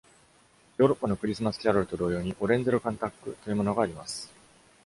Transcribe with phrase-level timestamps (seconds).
[0.79, 4.33] ヨーロッパのクリスマス・キャロルと同様に、「オレンゼロ・カンタック」というものがあります。